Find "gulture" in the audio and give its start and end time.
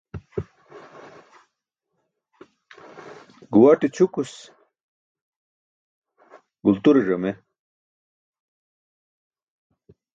6.63-7.01